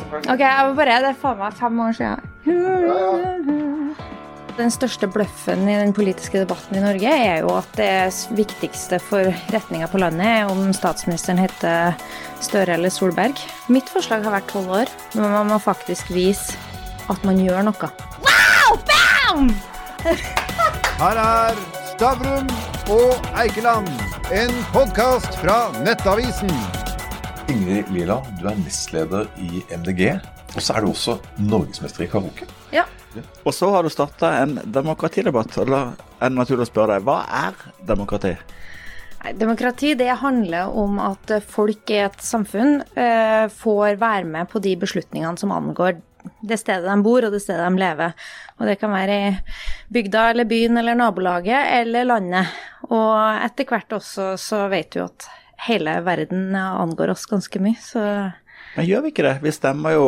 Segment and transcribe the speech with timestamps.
[0.00, 2.20] Ok, jeg må bare, Det er faen meg fem år siden.
[4.56, 9.30] Den største bløffen i den politiske debatten i Norge er jo at det viktigste for
[9.52, 11.96] retninga på landet er om statsministeren heter
[12.44, 13.40] Støre eller Solberg.
[13.72, 16.52] Mitt forslag har vært tolv år, men man må faktisk vise
[17.12, 17.92] at man gjør noe.
[18.26, 18.76] Wow!
[18.92, 19.48] Bam!
[21.00, 21.64] Her er
[21.94, 22.52] Stavrum
[22.92, 23.88] og Eikeland,
[24.34, 26.81] en podkast fra Nettavisen.
[27.50, 30.18] Ingrid Liland, du er nestleder i MDG.
[30.52, 32.46] Og så er du også norgesmester i karaoke.
[32.74, 32.84] Ja.
[33.44, 35.56] Og så har du starta en demokratidebatt.
[35.62, 35.82] Og da
[36.20, 38.34] er det naturlig å spørre deg, hva er demokrati?
[39.38, 44.74] Demokrati det handler om at folk i et samfunn eh, får være med på de
[44.80, 46.00] beslutningene som angår
[46.42, 48.14] det stedet de bor og det stedet de lever.
[48.58, 49.30] Og det kan være i
[49.94, 52.58] bygda eller byen eller nabolaget eller landet.
[52.90, 55.28] Og etter hvert også så vet du at
[55.68, 58.04] hele verden angår oss ganske mye, så
[58.76, 59.34] Men gjør vi ikke det?
[59.42, 60.06] Vi stemmer jo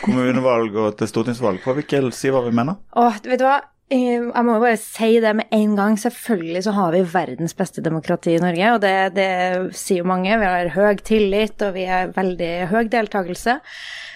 [0.00, 1.60] kommunevalg og til stortingsvalg.
[1.60, 2.78] Får vi ikke si hva vi mener?
[2.96, 3.58] Åh, vet du hva?
[3.92, 5.98] Jeg må bare si det med en gang.
[6.00, 9.28] Selvfølgelig så har vi verdens beste demokrati i Norge, og det, det
[9.76, 10.38] sier jo mange.
[10.40, 13.58] Vi har høy tillit, og vi har veldig høy deltakelse.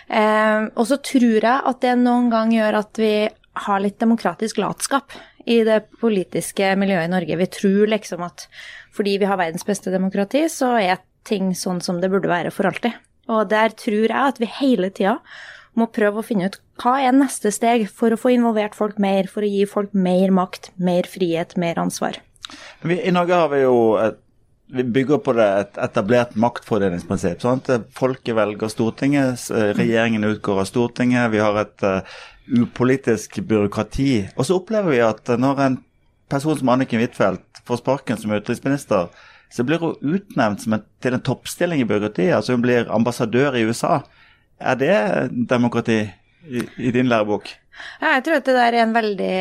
[0.08, 3.14] Eh, og så tror jeg at det noen gang gjør at vi
[3.66, 5.12] har litt demokratisk latskap
[5.46, 7.38] i det politiske miljøet i Norge.
[7.38, 8.48] Vi tror liksom at
[8.96, 12.68] fordi vi har verdens beste demokrati, så er ting sånn som det burde være for
[12.68, 12.96] alltid.
[13.32, 15.18] Og der tror jeg at vi hele tida
[15.76, 19.28] må prøve å finne ut hva er neste steg for å få involvert folk mer,
[19.28, 22.20] for å gi folk mer makt, mer frihet, mer ansvar.
[22.82, 24.22] Vi, I Norge har vi jo et,
[24.72, 27.44] vi bygger på det et etablert maktfordelingsprinsipp.
[27.94, 29.44] Folket velger Stortinget,
[29.78, 32.16] regjeringen utgår av Stortinget, vi har et uh,
[32.48, 34.28] upolitisk byråkrati.
[34.36, 35.78] Og så opplever vi at når en
[36.30, 39.10] person som Anniken Huitfeldt får sparken som utenriksminister,
[39.50, 42.34] så blir hun utnevnt en, til en toppstilling i byråkratiet.
[42.36, 44.00] Altså hun blir ambassadør i USA.
[44.58, 44.96] Er det
[45.48, 46.00] demokrati
[46.46, 47.52] i, i din lærebok?
[48.00, 49.36] Ja, jeg tror at det der er en veldig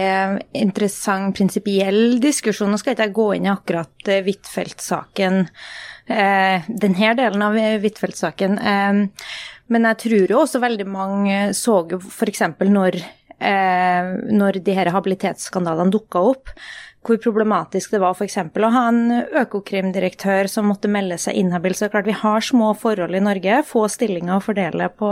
[0.59, 2.71] interessant prinsipiell diskusjon.
[2.71, 5.45] Nå skal ikke jeg gå inn i akkurat Huitfeldt-saken,
[6.11, 8.59] eh, denne delen av Huitfeldt-saken.
[8.59, 9.31] Eh,
[9.71, 12.43] men jeg tror jo også veldig mange så jo f.eks.
[12.69, 12.99] når,
[13.39, 16.51] eh, når de her habilitetsskandalene dukka opp,
[17.05, 18.37] hvor problematisk det var f.eks.
[18.39, 19.01] å ha en
[19.41, 21.75] økokrimdirektør som måtte melde seg inhabil.
[21.77, 25.11] Så klart vi har små forhold i Norge, få stillinger å fordele på,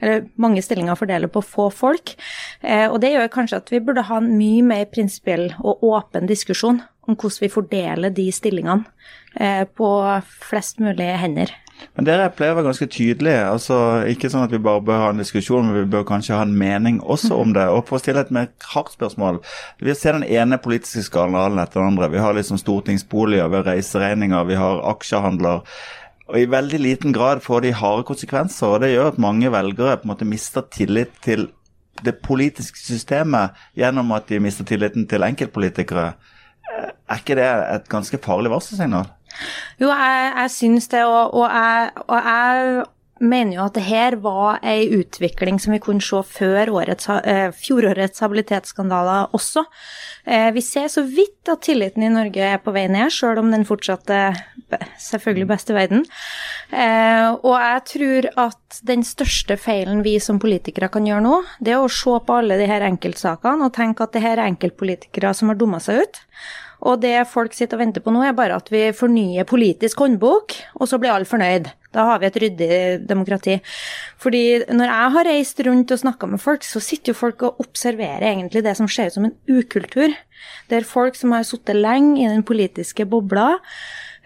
[0.00, 2.14] eller mange stillinger å fordele på få folk.
[2.62, 6.28] Eh, og det gjør kanskje at vi burde ha en mye mer prinsipiell og åpen
[6.30, 8.84] diskusjon om hvordan vi fordeler de stillingene
[9.36, 9.92] eh, på
[10.48, 11.52] flest mulig hender.
[11.96, 13.42] Men dere pleier å være ganske tydelige.
[13.48, 13.76] altså
[14.10, 16.56] Ikke sånn at vi bare bør ha en diskusjon, men vi bør kanskje ha en
[16.56, 17.66] mening også om det.
[17.72, 19.40] Og for å stille et mer hardt spørsmål.
[19.80, 22.10] Vi ser den ene politiske skandalen etter den andre.
[22.12, 25.64] Vi har liksom stortingsboliger, vi har reiseregninger, vi har aksjehandler.
[26.26, 28.66] Og i veldig liten grad får de harde konsekvenser.
[28.66, 31.48] og Det gjør at mange velgere på en måte mister tillit til
[32.04, 36.10] det politiske systemet gjennom at de mister tilliten til enkeltpolitikere.
[37.08, 39.15] Er ikke det et ganske farlig varselsignal?
[39.82, 42.84] Jo, jeg, jeg syns det, og, og, jeg, og, jeg,
[43.16, 47.48] mener jo at det her var ei utvikling som vi kunne se før årets, eh,
[47.56, 49.64] fjorårets habilitetsskandaler også.
[50.26, 53.48] Eh, vi ser så vidt at tilliten i Norge er på vei ned, sjøl om
[53.54, 54.36] den fortsatt er
[55.00, 56.04] selvfølgelig best i verden.
[56.72, 61.72] Eh, og jeg tror at den største feilen vi som politikere kan gjøre nå, det
[61.72, 65.32] er å se på alle de her enkeltsakene og tenke at det her er enkeltpolitikere
[65.36, 66.24] som har dumma seg ut.
[66.86, 70.54] Og det folk sitter og venter på nå, er bare at vi fornyer politisk håndbok,
[70.78, 71.68] og så blir alle fornøyd.
[71.96, 73.56] Da har vi et ryddig demokrati.
[74.22, 77.62] Fordi når jeg har reist rundt og snakka med folk, så sitter jo folk og
[77.64, 80.14] observerer egentlig det som ser ut som en ukultur.
[80.70, 83.56] Der folk som har sittet lenge i den politiske bobla,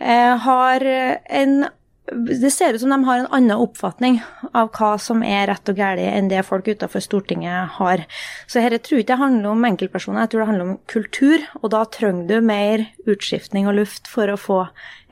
[0.01, 1.65] eh, har en
[2.11, 4.19] det ser ut som de har en annen oppfatning
[4.57, 8.03] av hva som er rett og galt, enn det folk utenfor Stortinget har.
[8.51, 11.47] Så dette tror jeg ikke handler om enkeltpersoner, jeg tror det handler om kultur.
[11.61, 14.61] Og da trenger du mer utskiftning og luft for å få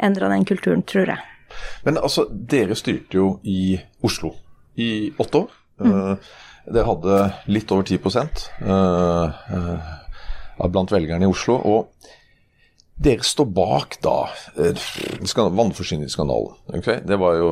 [0.02, 1.22] endra den kulturen, tror jeg.
[1.86, 4.34] Men altså, dere styrte jo i Oslo
[4.78, 5.56] i åtte år.
[5.78, 5.92] Mm.
[5.94, 6.36] Uh,
[6.68, 7.20] dere hadde
[7.54, 8.00] litt over 10
[8.66, 11.60] uh, uh, blant velgerne i Oslo.
[11.62, 12.16] og
[12.98, 14.28] dere står bak da
[14.58, 14.84] eh,
[15.34, 16.54] vannforsyningsskandalen.
[16.80, 17.00] Okay?
[17.06, 17.50] Det var jo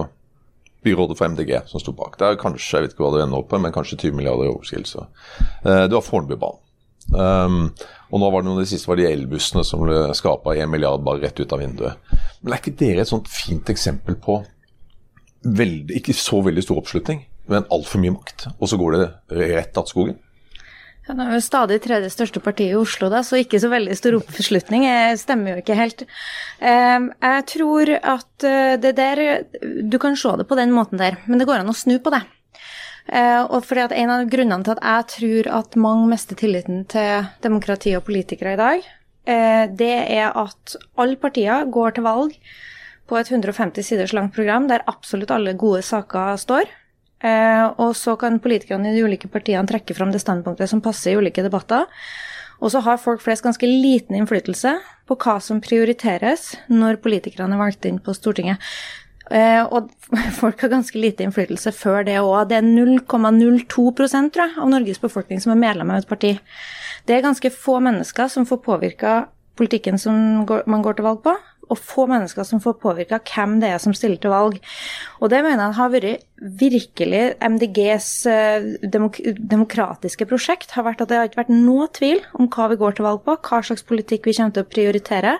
[0.86, 2.18] byrådet for MDG som sto bak.
[2.18, 4.48] Det er kanskje jeg vet ikke hva det ender opp på, men kanskje 20 milliarder
[4.48, 5.06] i overskridelse.
[5.64, 6.62] Eh, det var Fornebubanen.
[7.06, 7.68] Um,
[8.10, 10.66] og nå var det noen av de siste var de elbussene som ble skapa 1
[10.72, 12.14] milliard bare rett ut av vinduet.
[12.40, 14.40] Men er ikke dere et sånt fint eksempel på
[15.46, 19.04] veldig, ikke så veldig stor oppslutning, men altfor mye makt, og så går det
[19.38, 20.18] rett att skogen?
[21.06, 23.94] Ja, det er jo stadig tredje største parti i Oslo, da, så ikke så veldig
[23.94, 24.88] stor oppslutning.
[24.88, 26.02] Det stemmer jo ikke helt.
[26.58, 29.22] Ehm, jeg tror at eh, det der
[29.86, 32.10] Du kan se det på den måten der, men det går an å snu på
[32.10, 32.24] det.
[33.06, 36.82] Eh, og fordi at En av grunnene til at jeg tror at mange mister tilliten
[36.90, 38.88] til demokrati og politikere i dag,
[39.30, 42.34] eh, det er at alle partier går til valg
[43.06, 46.66] på et 150 siders langt program der absolutt alle gode saker står.
[47.24, 51.14] Eh, og så kan politikerne i de ulike partiene trekke fram det standpunktet som passer
[51.14, 51.88] i ulike debatter.
[52.60, 54.76] Og så har folk flest ganske liten innflytelse
[55.08, 58.62] på hva som prioriteres når politikerne er valgt inn på Stortinget.
[59.30, 59.90] Eh, og
[60.40, 62.48] folk har ganske lite innflytelse før det òg.
[62.50, 66.36] Det er 0,02 tror jeg, av Norges befolkning som er medlem av et parti.
[67.06, 69.18] Det er ganske få mennesker som får påvirka
[69.56, 71.32] politikken som man går til valg på
[71.72, 74.58] og få mennesker som får påvirka hvem det er som stiller til valg.
[75.20, 76.24] Og det mener jeg har vært
[76.60, 80.74] virkelig MDGs eh, demok demokratiske prosjekt.
[80.76, 83.22] har vært at Det har ikke vært noe tvil om hva vi går til valg
[83.24, 85.36] på, hva slags politikk vi kommer til å prioritere.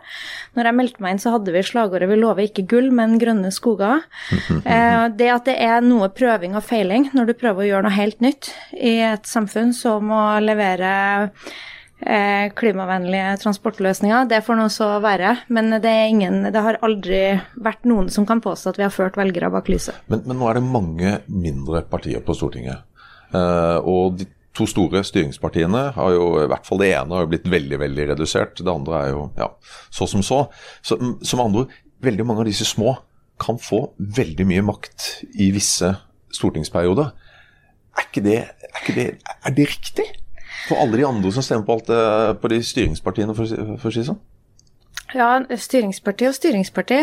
[0.56, 3.52] Når jeg meldte meg inn, så hadde vi slagordet 'Vi lover ikke gull, men grønne
[3.52, 4.04] skoger'.
[4.66, 7.94] Eh, det at det er noe prøving og feiling når du prøver å gjøre noe
[7.94, 10.90] helt nytt i et samfunn som å levere
[11.96, 14.26] Eh, klimavennlige transportløsninger.
[14.28, 15.32] Det får nå så være.
[15.48, 17.20] Men det, ingen, det, har aldri
[17.56, 19.96] vært noen som kan påstå at vi har ført velgere bak lyset.
[20.12, 22.84] Men, men nå er det mange mindre partier på Stortinget.
[23.32, 27.32] Eh, og de to store styringspartiene har jo, i hvert fall det ene har jo
[27.32, 28.60] blitt veldig veldig redusert.
[28.60, 29.50] Det andre er jo ja,
[29.92, 30.46] så som så.
[30.84, 31.66] som andre
[32.04, 32.94] veldig mange av disse små
[33.40, 35.08] kan få veldig mye makt
[35.40, 35.90] i visse
[36.36, 37.12] stortingsperioder.
[37.96, 38.38] Er ikke det,
[38.68, 40.08] er ikke det, er det riktig?
[40.68, 44.02] For alle de andre som stemmer på, alt, eh, på de styringspartiene, for, å si
[44.02, 44.22] det sånn?
[45.14, 46.98] Ja, styringsparti og styringsparti.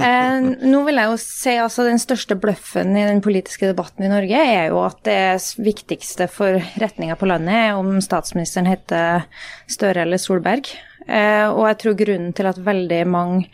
[0.00, 4.10] Eh, nå vil jeg jo si altså den største bløffen i den politiske debatten i
[4.10, 9.26] Norge er jo at det viktigste for retninga på landet er om statsministeren heter
[9.70, 10.72] Støre eller Solberg.
[11.06, 13.46] Eh, og jeg tror grunnen til at veldig mange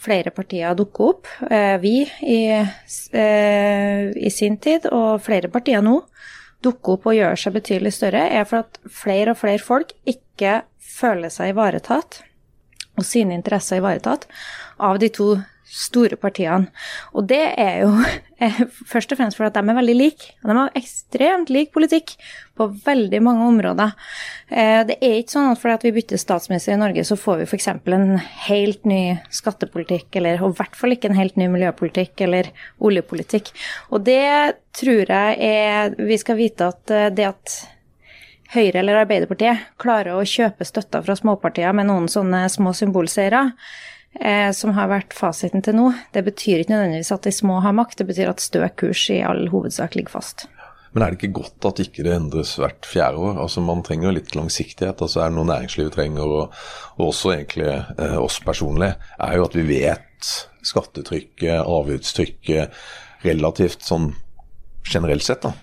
[0.00, 5.98] flere partier dukker opp, eh, vi i, eh, i sin tid og flere partier nå,
[6.64, 10.60] dukke opp og gjør seg betydelig større, er for at flere og flere folk ikke
[10.80, 12.20] føler seg ivaretatt,
[12.98, 14.26] og sine interesser ivaretatt,
[14.80, 15.30] av de to
[15.70, 16.68] store partiene.
[17.14, 17.90] Og det er jo
[18.92, 20.32] først og fremst fordi de er veldig like.
[20.42, 22.16] De har ekstremt lik politikk
[22.58, 23.94] på veldig mange områder.
[24.48, 27.48] Eh, det er ikke sånn at fordi vi bytter statsminister i Norge, så får vi
[27.48, 27.68] f.eks.
[27.70, 28.16] en
[28.48, 29.02] helt ny
[29.32, 32.50] skattepolitikk, eller i hvert fall ikke en helt ny miljøpolitikk eller
[32.82, 33.52] oljepolitikk.
[33.94, 37.60] Og det tror jeg er Vi skal vite at eh, det at
[38.50, 43.44] Høyre eller Arbeiderpartiet klarer å kjøpe støtta fra småpartier med noen sånne små symbolseiere,
[44.18, 47.76] eh, som har vært fasiten til nå, det betyr ikke nødvendigvis at de små har
[47.76, 50.48] makt, det betyr at stø kurs i all hovedsak ligger fast.
[50.90, 53.36] Men er det ikke godt at ikke det endres hvert fjerde år?
[53.44, 54.98] Altså Man trenger litt langsiktighet.
[54.98, 56.56] altså Er det noe næringslivet trenger, og,
[56.98, 60.32] og også egentlig eh, oss personlig, er jo at vi vet
[60.66, 62.74] skattetrykket, avgiftstrykket,
[63.22, 64.10] relativt sånn
[64.90, 65.46] generelt sett.
[65.46, 65.54] da.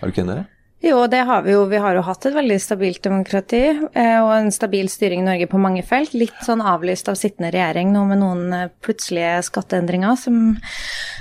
[0.00, 0.48] Er du ikke enig i det?
[0.82, 1.60] Jo, det har vi jo.
[1.70, 5.46] Vi har jo hatt et veldig stabilt demokrati eh, og en stabil styring i Norge
[5.46, 6.10] på mange felt.
[6.18, 10.40] Litt sånn avlyst av sittende regjering nå med noen eh, plutselige skatteendringer som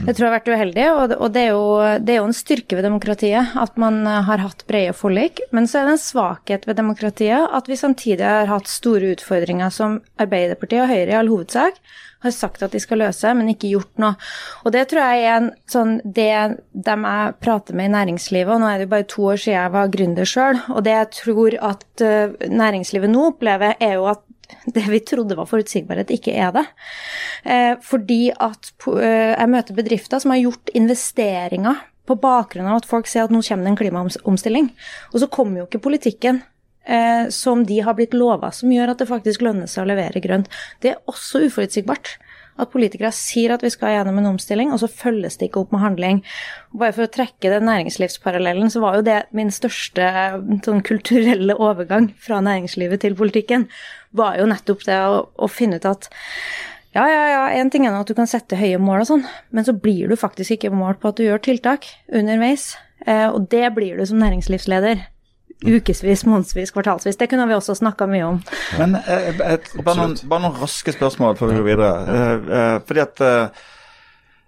[0.01, 0.87] jeg tror har vært uheldig.
[1.13, 4.41] Og det er, jo, det er jo en styrke ved demokratiet at man eh, har
[4.41, 5.43] hatt brede forlik.
[5.53, 9.69] Men så er det en svakhet ved demokratiet at vi samtidig har hatt store utfordringer
[9.69, 11.77] som Arbeiderpartiet og Høyre i all hovedsak
[12.21, 14.15] har sagt at de skal løse, men ikke gjort noe.
[14.65, 16.33] Og det tror jeg er en sånn det
[16.71, 19.57] dem jeg prater med i næringslivet, og nå er det jo bare to år siden
[19.57, 24.09] jeg var gründer sjøl, og det jeg tror at uh, næringslivet nå opplever, er jo
[24.11, 24.25] at
[24.65, 26.65] det vi trodde var forutsigbarhet, ikke er det.
[27.47, 31.79] Eh, fordi at eh, jeg møter bedrifter som har gjort investeringer
[32.09, 34.71] på bakgrunn av at folk ser at nå kommer det en klimaomstilling.
[35.13, 36.41] Og så kommer jo ikke politikken
[36.91, 40.23] eh, som de har blitt lova, som gjør at det faktisk lønner seg å levere
[40.23, 40.51] grønt.
[40.83, 42.17] Det er også uforutsigbart.
[42.59, 45.71] At politikere sier at vi skal gjennom en omstilling, og så følges det ikke opp
[45.73, 46.17] med handling.
[46.77, 50.09] Bare for å trekke den næringslivsparallellen, så var jo det min største
[50.65, 53.65] sånn, kulturelle overgang fra næringslivet til politikken.
[54.19, 56.11] Var jo nettopp det å, å finne ut at
[56.91, 59.21] ja, ja, ja, en ting er at du kan sette høye mål og sånn,
[59.55, 62.73] men så blir du faktisk ikke målt på at du gjør tiltak underveis.
[63.07, 65.07] Eh, og det blir du som næringslivsleder
[65.65, 67.17] ukevis, månedsvis, kvartalsvis.
[67.17, 68.39] Det kunne vi også snakka mye om.
[68.79, 71.91] Men eh, et, bare, noen, bare, noen, raske spørsmål før vi går videre.
[72.15, 73.61] Eh, eh, fordi at eh,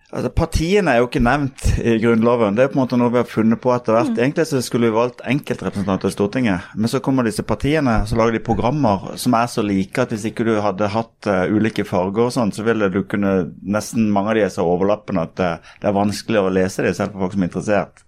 [0.10, 2.58] altså, Partiene er jo ikke nevnt i Grunnloven.
[2.58, 4.13] Det er på en måte noe vi har funnet på etter hvert.
[4.13, 4.22] Mm.
[4.25, 8.38] Egentlig så skulle vi valgt enkeltrepresentanter i Stortinget, men så kommer disse partiene så lager
[8.38, 12.27] de programmer som er så like at hvis ikke du hadde hatt uh, ulike farger
[12.27, 13.34] og sånn, så ville du kunne
[13.74, 16.96] Nesten mange av de er så overlappende at uh, det er vanskelig å lese dem,
[16.98, 18.03] selv for folk som er interessert.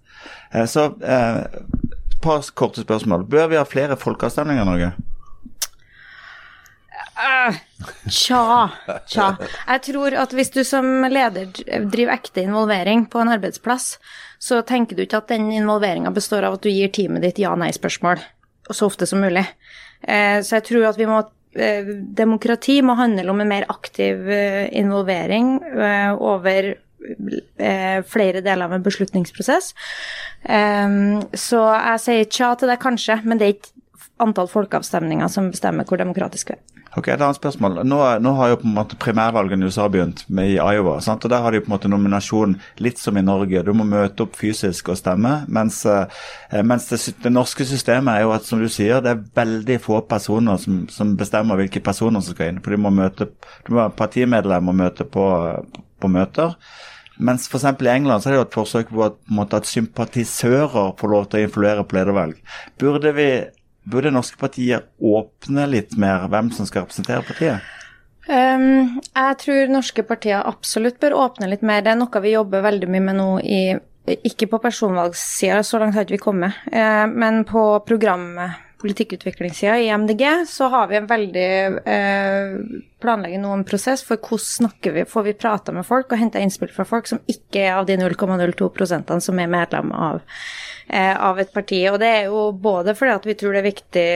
[0.70, 0.84] Så
[2.25, 3.27] par korte spørsmål.
[3.29, 4.94] Bør vi ha flere folkeavstemninger i Norge?
[7.15, 7.55] Uh,
[8.12, 8.44] tja,
[9.08, 9.29] tja.
[9.70, 13.94] Jeg tror at hvis du som leder driver ekte involvering på en arbeidsplass,
[14.41, 18.20] så tenker du ikke at den involveringa består av at du gir teamet ditt ja-nei-spørsmål
[18.70, 19.46] så ofte som mulig.
[20.01, 21.22] Eh, så jeg tror at vi må
[21.58, 25.60] eh, Demokrati må handle om en mer aktiv eh, involvering
[26.20, 26.74] over
[28.12, 29.72] flere deler av en beslutningsprosess.
[30.46, 33.74] Så jeg sier tja til det, kanskje, men det er ikke
[34.24, 36.64] antall folkeavstemninger som bestemmer hvor demokratisk vi er.
[36.96, 37.82] Ok, Et annet spørsmål.
[37.84, 41.02] Nå, nå, har jo på en måte primærvalgene i USA begynt med i Iowa.
[41.04, 41.26] Sant?
[41.26, 43.64] og Der har de på en måte nominasjon litt som i Norge.
[43.68, 45.34] Du må møte opp fysisk og stemme.
[45.52, 49.26] Mens, eh, mens det, det, norske systemet er jo at som du sier, det er
[49.42, 52.64] veldig få personer som, som bestemmer hvilke personer som skal inn.
[52.64, 53.28] For de må møte,
[53.68, 55.28] du må Partimedlemmer må møte på,
[56.00, 56.56] på møter.
[57.17, 57.67] Mens f.eks.
[57.81, 61.29] i England så er det jo et forsøk på at, måte, at sympatisører får lov
[61.29, 62.41] til å influere på ledervalg.
[62.81, 63.29] Burde vi
[63.86, 67.74] Burde norske partier åpne litt mer hvem som skal representere partiet?
[68.25, 71.84] Um, jeg tror norske partier absolutt bør åpne litt mer.
[71.86, 73.60] Det er noe vi jobber veldig mye med nå i
[74.05, 76.57] Ikke på personvalgssida, så langt har ikke vi kommet.
[76.74, 78.25] Uh, men på program
[78.82, 81.50] politikkutviklingssida i MDG så har vi en veldig
[81.88, 82.55] eh,
[83.01, 86.44] planlegger nå en prosess for hvordan snakker vi, får vi prata med folk og henta
[86.44, 90.24] innspill fra folk som ikke er av de 0,02% som er medlem av
[90.88, 91.79] Eh, av et parti.
[91.89, 94.10] Og det er jo både fordi at vi tror det er viktig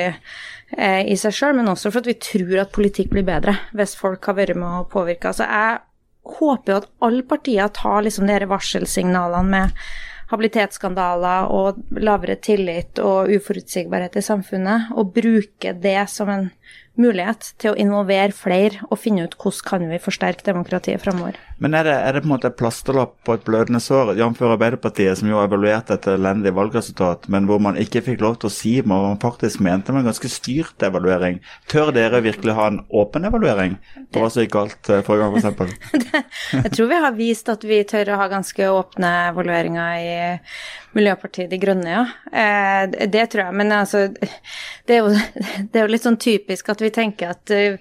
[0.78, 3.96] eh, i seg sjøl, men også for at vi tror at politikk blir bedre hvis
[3.98, 5.32] folk har vært med å påvirke.
[5.32, 5.80] Altså jeg
[6.38, 9.82] håper jo at alle partier tar liksom de varselsignalene med
[10.30, 16.50] habilitetsskandaler og lavere tillit og uforutsigbarhet i samfunnet, og bruke det som en
[17.00, 21.38] mulighet til å involvere flere og finne ut hvordan kan vi forsterke demokratiet framover.
[21.60, 24.42] Men er det, er det, på en måte plasterlapp på et blødende sår, jf.
[24.50, 28.48] Arbeiderpartiet, som jo har evaluert et elendig valgresultat, men hvor man ikke fikk lov til
[28.48, 31.42] å si hva man faktisk mente med en ganske styrt evaluering.
[31.72, 33.76] Tør dere virkelig ha en åpen evaluering
[34.14, 36.16] på hva som gikk galt eh, forrige gang, f.eks.?
[36.64, 40.16] jeg tror vi har vist at vi tør å ha ganske åpne evalueringer i
[40.98, 42.06] Miljøpartiet De Grønne, ja.
[42.32, 43.58] Eh, det tror jeg.
[43.62, 44.08] Men altså,
[44.88, 45.12] det er, jo,
[45.70, 47.78] det er jo litt sånn typisk at vi tenker at eh,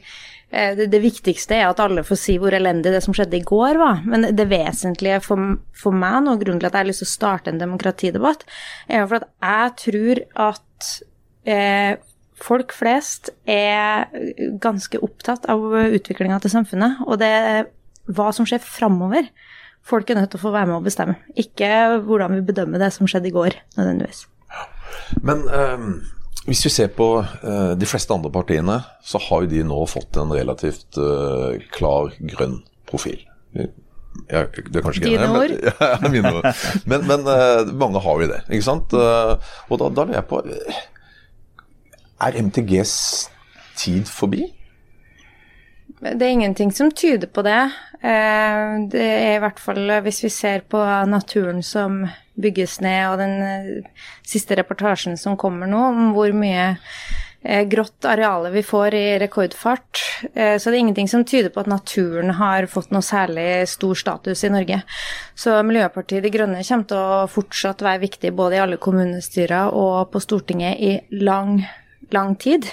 [0.48, 3.80] det, det, viktigste er at alle får si hvor elendig det som skjedde i går
[3.80, 4.02] var.
[4.08, 7.14] Men det vesentlige for, for meg nå, grunnen til at jeg har lyst til å
[7.14, 8.44] starte en demokratidebatt,
[8.88, 10.92] er jo for at jeg tror at
[11.48, 11.92] eh,
[12.38, 14.08] folk flest er
[14.62, 17.02] ganske opptatt av utviklinga til samfunnet.
[17.08, 17.68] Og det er
[18.08, 19.28] hva som skjer framover
[19.88, 21.16] folk er nødt til å få være med og bestemme.
[21.38, 21.70] Ikke
[22.04, 24.26] hvordan vi bedømmer det som skjedde i går, nødvendigvis.
[25.24, 25.88] Men um,
[26.48, 30.18] hvis vi ser på uh, de fleste andre partiene, så har jo de nå fått
[30.20, 33.20] en relativt uh, klar grønn profil.
[34.28, 35.52] Ja, det er kanskje ikke Dine ord?
[35.80, 36.46] Ja, mine ord.
[36.90, 38.94] Men, men uh, mange har jo det, ikke sant.
[38.96, 40.40] og da, da lurer jeg på
[42.26, 42.94] Er MTGs
[43.78, 44.48] tid forbi?
[45.98, 47.60] Det er ingenting som tyder på det.
[47.98, 50.80] Eh, det er i hvert fall hvis vi ser på
[51.10, 52.04] naturen som
[52.38, 56.68] bygges ned, og den eh, siste reportasjen som kommer nå, om hvor mye
[57.42, 60.04] eh, grått arealet vi får i rekordfart.
[60.18, 64.44] Så det er ingenting som tyder på at naturen har fått noe særlig stor status
[64.46, 64.80] i Norge.
[65.38, 70.10] Så Miljøpartiet De Grønne kommer til å fortsatt være viktig både i alle kommunestyrer og
[70.12, 71.60] på Stortinget i lang,
[72.14, 72.66] lang tid.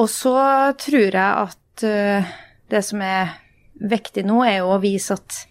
[0.00, 0.36] Og så
[0.80, 2.34] tror jeg at uh,
[2.72, 3.34] det som er
[3.82, 5.42] viktig nå, er jo å vise at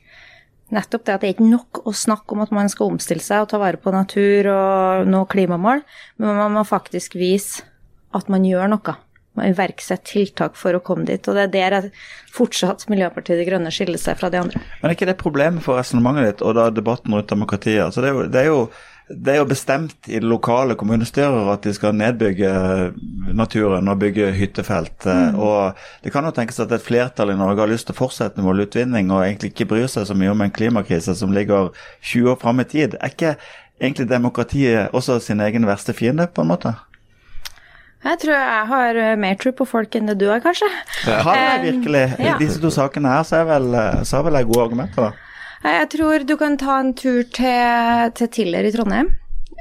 [0.71, 3.43] nettopp det at det er ikke nok å snakke om at man skal omstille seg
[3.43, 5.83] og ta vare på natur og nå klimamål,
[6.21, 7.65] men man må faktisk vise
[8.15, 8.95] at man gjør noe.
[9.39, 11.27] Man iverksetter tiltak for å komme dit.
[11.31, 11.85] Og det er der
[12.35, 14.59] fortsatt Miljøpartiet De Grønne skiller seg fra de andre.
[14.81, 17.85] Men er ikke det problemet for resonnementet ditt og da debatten rundt demokratiet?
[17.85, 18.59] Altså det, er jo, det er jo
[19.15, 22.51] det er jo bestemt i lokale kommunestyrer at de skal nedbygge
[23.37, 25.05] naturen og bygge hyttefelt.
[25.05, 25.39] Mm.
[25.41, 28.41] Og det kan jo tenkes at et flertall i Norge har lyst til å fortsette
[28.41, 32.35] med oljeutvinning og egentlig ikke bryr seg så mye om en klimakrise som ligger 20
[32.35, 32.95] år fram i tid.
[32.99, 33.35] Er ikke
[33.81, 36.75] egentlig demokratiet også sin egen verste fiende, på en måte?
[38.01, 40.69] Jeg tror jeg har mer tro på folk enn det du har, kanskje.
[41.05, 42.05] Har jeg virkelig?
[42.17, 43.75] I disse to sakene her så er vel,
[44.05, 45.30] så har vel jeg gode argumenter, da?
[45.61, 49.11] Jeg tror du kan ta en tur til, til Tiller i Trondheim.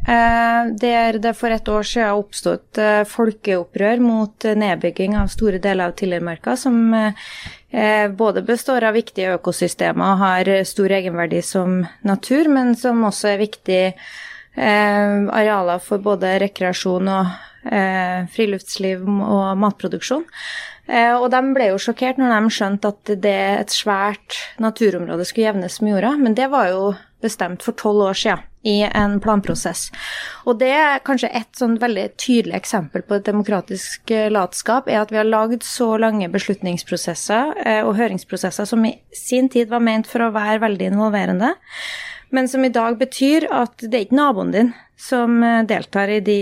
[0.09, 5.61] Eh, der det for et år siden oppsto et eh, folkeopprør mot nedbygging av store
[5.61, 11.83] deler av Tillermarka, som eh, både består av viktige økosystemer og har stor egenverdi som
[12.00, 13.92] natur, men som også er viktige
[14.61, 17.28] arealer for både rekreasjon og
[18.35, 20.25] friluftsliv og matproduksjon.
[20.90, 25.47] Eh, og de ble jo sjokkert når de skjønte at det et svært naturområde skulle
[25.50, 26.85] jevnes med jorda, men det var jo
[27.23, 29.87] bestemt for tolv år siden i en planprosess.
[30.44, 35.00] Og det er kanskje et sånn veldig tydelig eksempel på et demokratisk eh, latskap, er
[35.04, 39.85] at vi har lagd så lange beslutningsprosesser eh, og høringsprosesser som i sin tid var
[39.85, 41.54] ment for å være veldig involverende.
[42.30, 46.20] Men som i dag betyr at det er ikke naboen din som eh, deltar i
[46.25, 46.40] de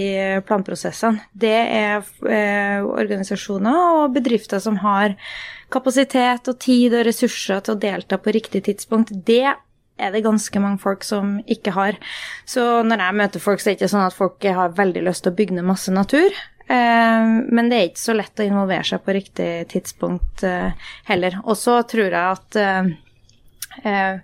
[0.48, 1.28] planprosessene.
[1.32, 5.16] Det er eh, organisasjoner og bedrifter som har
[5.72, 9.12] kapasitet og tid og ressurser til å delta på riktig tidspunkt.
[9.12, 9.44] Det
[9.98, 11.98] er det ganske mange folk som ikke har.
[12.48, 15.26] Så når jeg møter folk, så er det ikke sånn at folk har veldig lyst
[15.26, 16.34] til å bygge ned masse natur.
[16.68, 20.70] Eh, men det er ikke så lett å involvere seg på riktig tidspunkt eh,
[21.08, 21.40] heller.
[21.46, 24.20] Og så tror jeg at eh,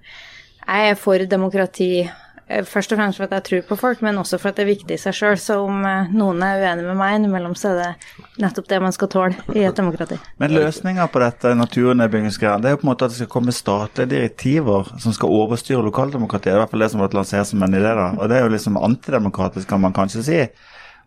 [0.66, 2.10] jeg er for demokrati
[2.44, 4.68] først og fremst for at jeg tror på folk, men også for at det er
[4.74, 5.38] viktig i seg sjøl.
[5.40, 5.78] Så om
[6.12, 9.64] noen er uenig med meg innimellom, så er det nettopp det man skal tåle i
[9.64, 10.18] et demokrati.
[10.42, 13.56] Men løsninga på dette naturnedbyggingsgreia, det er jo på en måte at det skal komme
[13.56, 16.50] statlige direktiver som skal overstyre lokaldemokratiet.
[16.50, 18.12] Det er i hvert fall det som har vært lansert som en idé, da.
[18.18, 20.40] Og det er jo liksom antidemokratisk, kan man kanskje si.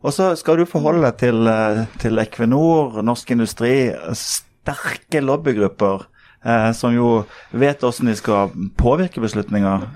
[0.06, 6.06] Og så skal du forholde deg til, eh, til Equinor, Norsk Industri, sterke lobbygrupper.
[6.46, 9.88] Eh, som jo vet hvordan de skal påvirke beslutninger,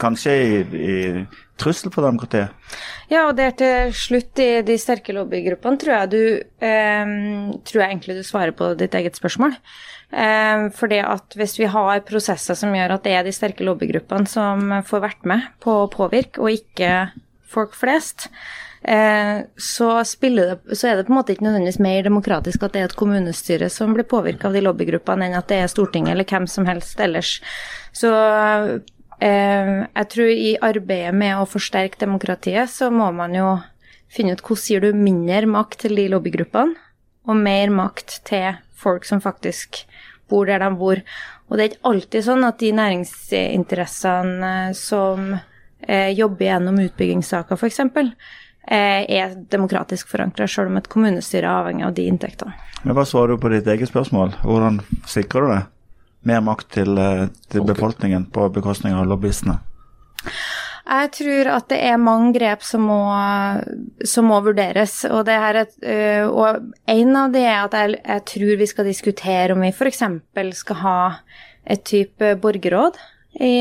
[0.00, 0.98] kanskje i, i
[1.60, 2.54] trussel for demokratiet.
[3.10, 6.22] Ja, og det er til slutt i de sterke lobbygruppene, tror jeg du
[6.64, 7.12] eh,
[7.66, 9.58] tror jeg egentlig du svarer på ditt eget spørsmål.
[10.14, 14.30] Eh, fordi at hvis vi har prosesser som gjør at det er de sterke lobbygruppene
[14.30, 17.08] som får vært med på å påvirke, og ikke
[17.50, 19.86] folk flest, Eh, så,
[20.20, 22.96] det, så, er det på en måte ikke nødvendigvis mer demokratisk at det er et
[22.98, 26.68] kommunestyre som blir påvirka av de lobbygruppene, enn at det er Stortinget eller hvem som
[26.68, 27.38] helst ellers.
[27.96, 33.54] Så eh, jeg tror i arbeidet med å forsterke demokratiet, så må man jo
[34.12, 36.76] finne ut hvordan gir du mindre makt til de lobbygruppene,
[37.24, 39.86] og mer makt til folk som faktisk
[40.28, 41.00] bor der de bor.
[41.48, 45.38] Og det er ikke alltid sånn at de næringsinteressene som
[45.88, 51.84] eh, jobber gjennom utbyggingssaker, f.eks., Eh, er demokratisk forankra, selv om et kommunestyre er avhengig
[51.84, 52.54] av de inntektene.
[52.84, 54.34] Men Hva svarer du på ditt eget spørsmål?
[54.44, 55.62] Hvordan sikrer du det?
[56.28, 59.58] Mer makt til, eh, til befolkningen på bekostning av lobbyistene?
[60.84, 63.00] Jeg tror at det er mange grep som må,
[64.04, 65.04] som må vurderes.
[65.08, 69.52] Og, et, eh, og, en av det er at jeg, jeg tror vi skal diskutere
[69.56, 70.02] om vi f.eks.
[70.60, 70.98] skal ha
[71.64, 73.00] et type borgerråd
[73.40, 73.54] i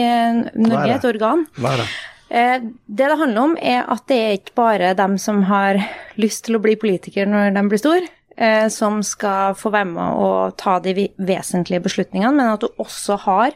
[0.59, 1.47] Norge, et organ.
[1.55, 1.91] Hva er det?
[2.33, 5.77] Eh, det det handler om, er at det er ikke bare dem som har
[6.17, 10.21] lyst til å bli politiker når de blir store, eh, som skal få være med
[10.23, 13.53] og ta de vesentlige beslutningene, men at du også har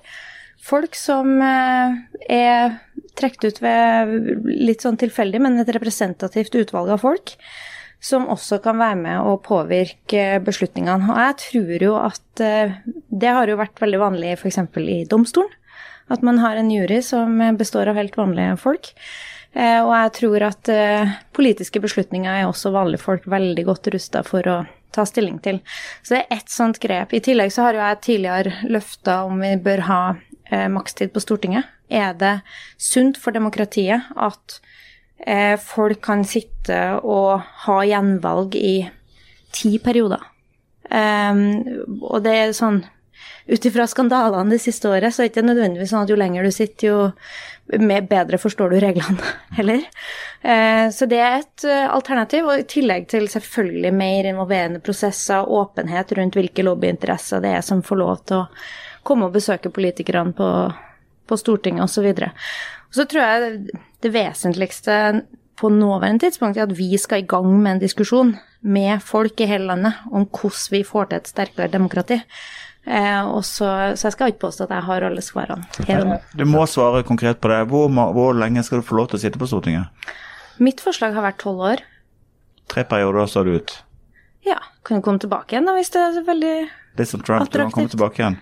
[0.62, 1.98] folk som eh,
[2.30, 2.78] er
[3.18, 7.34] trukket ut ved litt sånn tilfeldig, men et representativt utvalg av folk.
[7.98, 11.08] Som også kan være med og påvirke beslutningene.
[11.10, 12.44] Og jeg tror jo at
[13.10, 14.60] det har jo vært veldig vanlig f.eks.
[14.78, 15.50] i domstolen.
[16.08, 18.94] At man har en jury som består av helt vanlige folk.
[19.58, 24.22] Eh, og jeg tror at eh, politiske beslutninger er også vanlige folk veldig godt rusta
[24.28, 24.58] for å
[24.94, 25.62] ta stilling til.
[26.04, 27.14] Så det er ett sånt grep.
[27.14, 30.02] I tillegg så har jo jeg tidligere løfta om vi bør ha
[30.52, 31.70] eh, makstid på Stortinget.
[31.90, 32.36] Er det
[32.82, 34.62] sunt for demokratiet at
[35.64, 38.84] folk kan sitte og ha gjenvalg i
[39.56, 40.22] ti perioder?
[40.92, 41.64] Um,
[42.06, 42.84] og det er sånn
[43.48, 46.44] ut ifra skandalene det siste året, så er det ikke nødvendigvis sånn at jo lenger
[46.44, 49.86] du sitter, jo bedre forstår du reglene heller.
[50.42, 55.48] Eh, så det er et eh, alternativ, og i tillegg til selvfølgelig mer involverende prosesser,
[55.48, 58.48] åpenhet rundt hvilke lobbyinteresser det er som får lov til å
[59.08, 60.52] komme og besøke politikerne på,
[61.28, 62.08] på Stortinget osv.
[62.08, 62.34] Videre.
[62.92, 63.60] så tror jeg
[64.04, 64.98] det vesentligste
[65.58, 69.48] på nåværende tidspunkt er at vi skal i gang med en diskusjon med folk i
[69.50, 72.20] hele landet om hvordan vi får til et sterkere demokrati.
[72.88, 76.22] Eh, så, så, jeg skal ikke påstå at jeg har alle svarene.
[76.38, 77.66] Du må svare konkret på det.
[77.72, 79.92] Hvor, hvor, lenge skal du få lov til å sitte på Stortinget?
[80.64, 81.84] Mitt forslag har vært tolv år.
[82.72, 83.76] Tre perioder, sa du ut?
[84.48, 84.60] Ja.
[84.88, 86.58] Kan du komme tilbake igjen da, hvis det er veldig
[86.98, 87.54] Litt som Trump, attraktivt.
[87.54, 88.38] du kan komme tilbake igjen.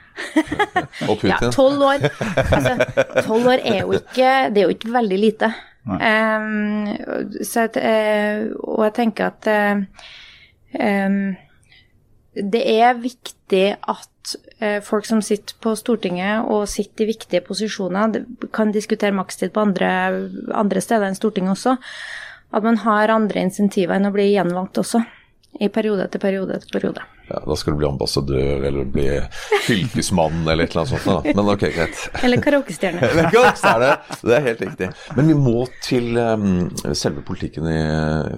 [1.10, 1.31] Og Putin.
[1.34, 2.05] Ja, tolv år.
[2.45, 2.75] Altså,
[3.25, 5.49] tolv år er jo ikke Det er jo ikke veldig lite.
[5.86, 6.86] Um,
[7.45, 9.81] så, uh, og jeg tenker at uh,
[10.79, 11.17] um,
[12.36, 14.12] det er viktig at
[14.60, 18.21] Eh, folk som sitter på Stortinget og sitter i viktige posisjoner,
[18.56, 19.89] kan diskutere makstid på andre,
[20.56, 21.76] andre steder enn Stortinget også.
[22.56, 25.04] At man har andre insentiver enn å bli gjenvalgt også,
[25.60, 27.04] i periode etter periode etter periode.
[27.29, 29.07] Ja, Da skal du bli ambassadør eller bli
[29.65, 31.25] fylkesmann eller et eller annet sånt.
[31.25, 31.33] Da.
[31.38, 32.01] Men ok, greit.
[32.23, 33.01] Eller karaokestjerne.
[33.11, 34.89] eller karaokestjerne, det er helt riktig.
[35.17, 36.49] Men vi må til um,
[36.93, 37.79] selve politikken i,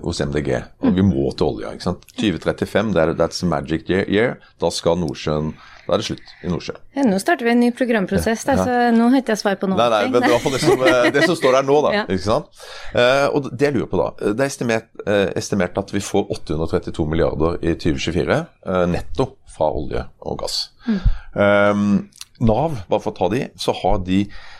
[0.06, 0.54] hos MDG.
[0.84, 1.74] Og vi må til olja.
[1.76, 2.08] ikke sant?
[2.16, 4.38] 2035, det er, that's the magic year.
[4.62, 5.54] Da skal Nordsjøen
[5.88, 6.80] da er det slutt i Nordsjøen.
[6.98, 9.70] Ja, nå starter vi en ny programprosess, da, så nå har ikke jeg svar på
[9.72, 9.80] noe.
[9.80, 11.94] Nei, nei, men det var det, som, eh, det som står der nå, da.
[12.14, 12.66] ikke sant?
[12.92, 16.28] Eh, og det jeg lurer på da, det er estimert, eh, estimert, at vi får
[16.36, 20.60] 832 milliarder i 2024 eh, netto fra olje og gass.
[20.88, 21.00] Mm.
[21.34, 21.90] Um,
[22.38, 24.20] Nav, bare for å ta de, så har de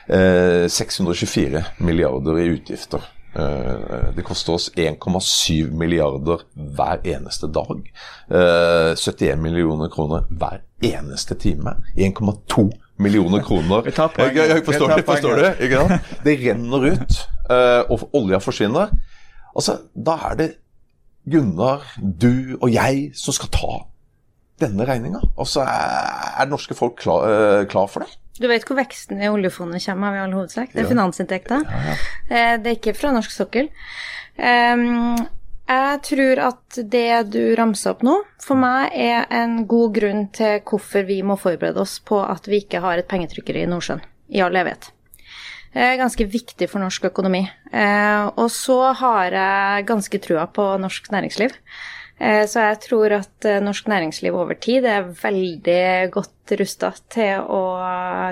[0.10, 3.04] eh, 624 milliarder i utgifter.
[3.38, 7.84] Eh, det koster oss 1,7 milliarder hver eneste dag.
[8.32, 11.76] Eh, 71 millioner kroner hver eneste time.
[11.98, 13.86] 1,2 millioner kroner.
[13.86, 14.36] Jeg.
[14.36, 15.52] Jeg, jeg forstår det, forstår det.
[15.68, 16.16] Ikke sant?
[16.26, 17.20] Det renner ut,
[17.50, 18.90] eh, og olja forsvinner.
[19.56, 20.50] Altså, Da er det
[21.28, 23.74] Gunnar, du og jeg som skal ta
[24.62, 25.20] denne regninga.
[25.38, 28.16] Altså, er det norske folk klar, eh, klar for det?
[28.40, 30.74] Du vet hvor veksten i oljefondet kommer av i all hovedsak?
[30.74, 30.90] Det er Ja.
[30.94, 31.62] finansinntekta.
[31.66, 31.96] Ja,
[32.30, 32.58] ja.
[32.58, 33.70] Det er ikke fra norsk sokkel.
[34.38, 35.28] Ehm,
[35.68, 40.62] Jeg tror at det du ramser opp nå, for meg er en god grunn til
[40.62, 44.00] hvorfor vi må forberede oss på at vi ikke har et pengetrykkeri i Nordsjøen
[44.32, 44.92] i all evighet.
[45.74, 47.50] Det er ganske viktig for norsk økonomi.
[47.74, 51.52] Eh, Og så har jeg ganske trua på norsk næringsliv.
[52.20, 57.44] Eh, Så jeg tror at eh, norsk næringsliv over tid er veldig godt rusta til
[57.44, 57.62] å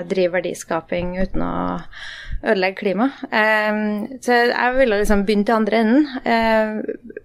[0.08, 1.56] drive verdiskaping uten å
[2.42, 3.26] ødelegge klimaet.
[3.30, 6.06] Eh, Så jeg ville liksom begynt i andre enden.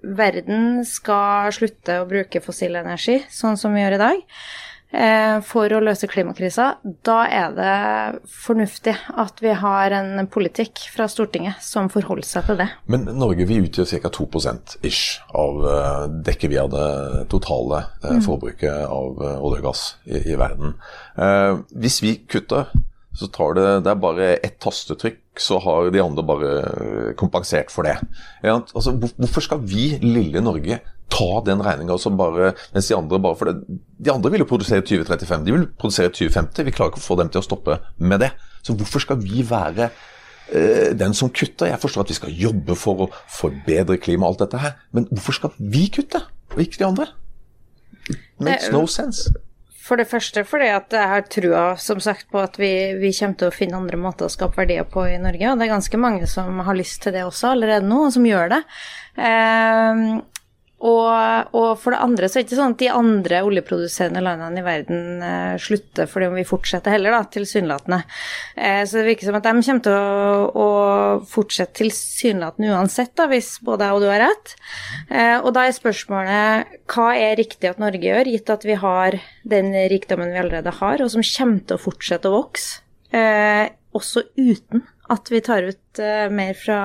[0.01, 4.27] Verden skal slutte å bruke fossil energi, sånn som vi gjør i dag
[5.47, 6.65] for å løse klimakrisa,
[7.07, 7.75] da er det
[8.27, 12.67] fornuftig at vi har en politikk fra Stortinget som forholder seg til det.
[12.91, 14.11] Men Norge vi utgjør ca.
[14.11, 14.27] 2
[14.87, 19.83] ish av eh, dekker vi av det totale eh, forbruket av eh, olje og gass
[20.05, 20.75] i, i verden.
[21.15, 22.71] Eh, hvis vi kutter,
[23.17, 27.71] så tar det, det er bare ett tastetrykk, så har de andre bare eh, kompensert
[27.73, 27.97] for det.
[28.43, 30.79] Altså, hvorfor skal vi, lille Norge,
[31.11, 35.45] ta den regninga mens de andre bare for det, De andre vil jo produsere 2035,
[35.45, 36.65] de vil produsere 2050.
[36.65, 38.31] Vi klarer ikke å få dem til å stoppe med det.
[38.65, 39.89] Så hvorfor skal vi være
[40.51, 41.69] eh, den som kutter.
[41.69, 45.07] Jeg forstår at vi skal jobbe for å forbedre klimaet og alt dette her, men
[45.11, 46.23] hvorfor skal vi kutte,
[46.55, 47.07] og ikke de andre?
[48.09, 49.29] It makes no sense.
[49.81, 52.71] For det første fordi at jeg har trua som sagt, på at vi,
[53.01, 55.49] vi kommer til å finne andre måter å skape verdier på i Norge.
[55.49, 58.27] Og det er ganske mange som har lyst til det også allerede nå, og som
[58.27, 58.61] gjør det.
[59.17, 60.03] Eh,
[60.81, 64.61] og, og for det andre så er det ikke sånn at de andre oljeproduserende landene
[64.61, 67.99] i verden eh, slutter fordi om vi fortsetter heller, da, tilsynelatende.
[68.55, 70.69] Eh, så det virker som at de kommer til å, å
[71.29, 74.55] fortsette tilsynelatende uansett, da, hvis både jeg og du har rett.
[75.09, 79.19] Eh, og da er spørsmålet hva er riktig at Norge gjør, gitt at vi har
[79.53, 82.81] den rikdommen vi allerede har, og som kommer til å fortsette å vokse,
[83.13, 86.79] eh, også uten at vi tar ut eh, mer fra,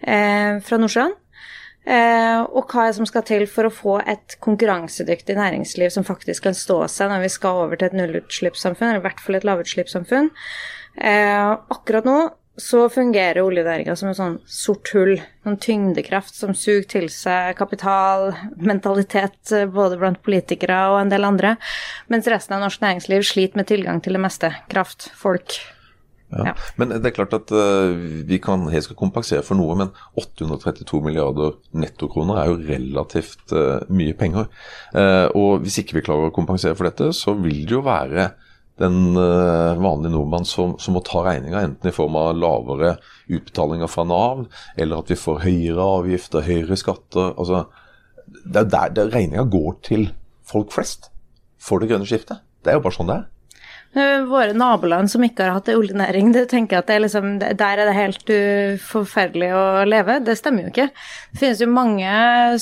[0.00, 1.14] eh, fra Nordsjøen.
[1.84, 6.06] Eh, og hva er det som skal til for å få et konkurransedyktig næringsliv som
[6.06, 9.36] faktisk kan stå seg når vi skal over til et nullutslippssamfunn, eller i hvert fall
[9.36, 10.30] et lavutslippssamfunn.
[10.96, 12.18] Eh, akkurat nå
[12.56, 18.30] så fungerer oljenæringa som en sånn sort hull, Noen tyngdekraft som suger til seg kapital,
[18.56, 21.56] mentalitet eh, både blant politikere og en del andre,
[22.08, 24.54] mens resten av norsk næringsliv sliter med tilgang til det meste.
[24.70, 25.58] Kraft, folk.
[26.32, 26.46] Ja.
[26.48, 26.54] Ja.
[26.80, 27.92] Men det er klart at uh,
[28.26, 33.84] vi kan helt skal kompensere for noe, men 832 milliarder nettokroner er jo relativt uh,
[33.92, 34.48] mye penger.
[34.94, 38.32] Uh, og hvis ikke vi klarer å kompensere for dette, så vil det jo være
[38.82, 42.96] den vanlige nordmann som, som må ta regninga, enten i form av lavere
[43.30, 44.40] utbetalinger fra Nav,
[44.74, 47.36] eller at vi får høyere avgifter, høyere skatter.
[47.38, 47.68] altså
[48.42, 50.08] Det er der det regninga går til
[50.42, 51.12] folk flest
[51.62, 52.42] for det grønne skiftet.
[52.64, 53.30] Det er jo bare sånn det er.
[53.94, 57.36] Eh, Våre naboland som ikke har hatt en oljenæring, det tenker jeg at er liksom,
[57.38, 60.16] der er det helt uh, forferdelig å leve.
[60.26, 60.88] Det stemmer jo ikke.
[61.30, 62.14] Det finnes jo mange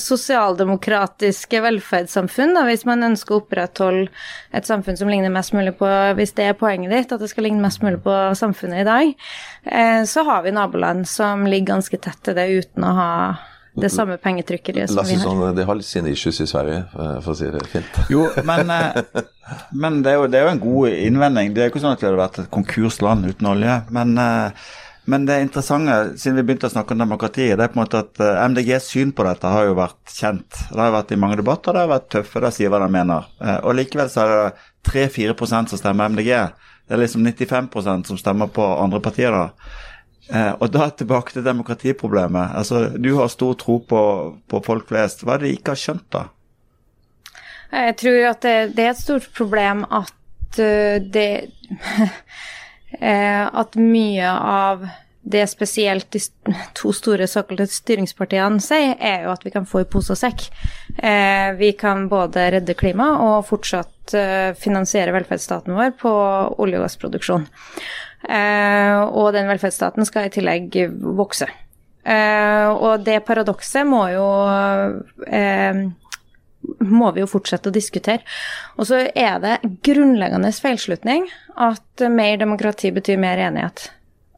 [0.03, 2.53] sosialdemokratiske velferdssamfunn.
[2.53, 4.11] Da, hvis man ønsker å opprettholde
[4.53, 7.47] et samfunn som ligner mest mulig på Hvis det er poenget ditt, at det skal
[7.47, 9.15] ligne mest mulig på samfunnet i dag,
[9.65, 13.11] eh, så har vi naboland som ligger ganske tett til det uten å ha
[13.73, 15.23] det samme pengetrykkeriet som vi har.
[15.25, 17.99] sånn, de har litt sine issues i Sverige, eh, for å si det fint.
[18.13, 19.01] Jo, men, eh,
[19.71, 21.53] men det, er jo, det er jo en god innvending.
[21.53, 23.77] Det er jo ikke sånn at vi hadde vært et konkursland uten olje.
[23.95, 24.67] Men, eh,
[25.09, 28.03] men det interessante, siden vi begynte å snakke om demokrati, det er på en måte
[28.05, 28.21] at
[28.53, 30.61] MDGs syn på dette har jo vært kjent.
[30.69, 32.91] Det har jo vært i mange debatter, det har vært tøffe, det sier hva de
[32.93, 33.25] mener.
[33.65, 36.31] Og likevel så er det 3-4 som stemmer MDG.
[36.87, 39.49] Det er liksom 95% som stemmer på andre partier, da.
[40.31, 42.55] Eh, og da tilbake til demokratiproblemet.
[42.55, 44.01] Altså, Du har stor tro på,
[44.47, 45.23] på folk flest.
[45.23, 46.25] Hva er det de ikke har skjønt, da?
[47.73, 51.29] Jeg tror at det, det er et stort problem at uh, det
[53.01, 54.85] eh, At mye av
[55.23, 56.19] det spesielt de
[56.75, 60.49] to store såkalte styringspartiene sier, er jo at vi kan få i pose og sekk.
[60.97, 66.11] Eh, vi kan både redde klimaet og fortsatt eh, finansiere velferdsstaten vår på
[66.59, 67.47] olje- og gassproduksjon.
[68.23, 70.77] Eh, og den velferdsstaten skal i tillegg
[71.17, 71.49] vokse.
[72.03, 74.27] Eh, og det paradokset må jo
[75.27, 75.83] eh,
[76.83, 78.23] må vi jo fortsette å diskutere.
[78.77, 81.27] Og så er det grunnleggende feilslutning
[81.59, 83.89] at mer demokrati betyr mer enighet.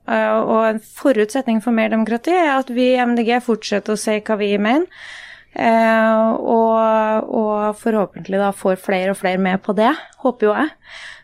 [0.05, 4.35] Og en forutsetning for mer demokrati er at vi i MDG fortsetter å si hva
[4.37, 4.85] vi mener.
[5.55, 6.75] Og,
[7.25, 9.89] og, forhåpentlig da får flere og flere med på det,
[10.21, 10.73] håper jo jeg.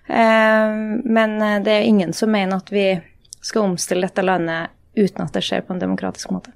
[0.10, 2.86] Uh, men det er ingen som mener at vi
[3.42, 6.54] skal omstille dette landet uten at det skjer på en demokratisk måte.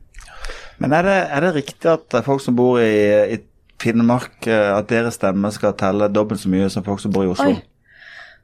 [0.82, 2.98] Men er det, er det riktig at folk som bor i,
[3.36, 3.40] i
[3.82, 7.54] Finnmark, at deres stemme skal telle dobbelt så mye som folk som bor i Oslo?
[7.56, 7.75] Oi.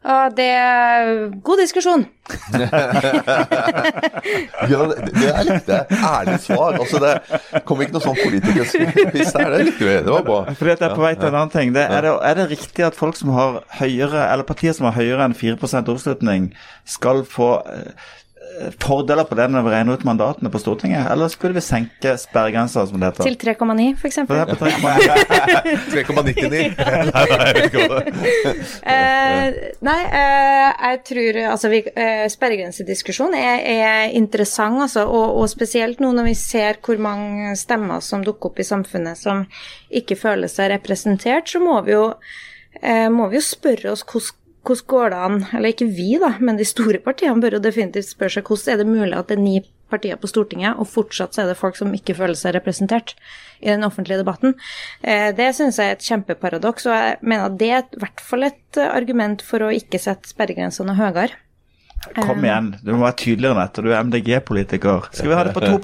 [0.02, 2.06] Ja, det er god diskusjon.
[4.72, 5.82] ja, det, det er litt det.
[5.94, 6.74] Ærlig svar.
[6.80, 9.54] Altså, det kom ikke noe sånn politisk quiz der.
[9.54, 9.94] Det likte vi.
[10.02, 10.40] Det var bra.
[10.58, 11.76] Fordi at jeg er på vei til en annen ting.
[11.78, 14.98] Det, er, det, er, det, riktig at folk som har høyere, eller partier som har
[14.98, 16.50] høyere enn 4% oppslutning,
[16.98, 17.52] skal få
[18.82, 21.08] fordeler på det når vi regner ut mandatene på Stortinget?
[21.12, 23.24] Eller skulle vi senke sperregrensa, som det heter?
[23.30, 24.18] Til 3,9 f.eks.?
[25.92, 26.76] 3,99?
[28.86, 29.46] uh,
[29.88, 36.02] nei, uh, jeg tror altså vi, uh, Sperregrensediskusjon er, er, interessant, altså, og, og, spesielt
[36.04, 39.46] nå når vi ser hvor mange stemmer som dukker opp i samfunnet som
[39.92, 42.06] ikke føler seg representert, så må vi jo,
[43.12, 46.60] må vi jo spørre oss hvordan hvordan går det an, eller ikke vi, da, men
[46.60, 49.44] de store partiene bør jo definitivt spørre seg hvordan er det mulig at det er
[49.44, 49.56] ni
[49.92, 53.16] partier på Stortinget, og fortsatt så er det folk som ikke føler seg representert
[53.60, 54.56] i den offentlige debatten.
[55.04, 58.24] Eh, det synes jeg er et kjempeparadoks, og jeg mener at det er i hvert
[58.24, 61.34] fall et argument for å ikke sette sperregrensene høyere.
[62.18, 63.84] Kom igjen, du må være tydeligere enn dette.
[63.86, 65.12] Du er MDG-politiker.
[65.14, 65.82] Skal vi ha det på 2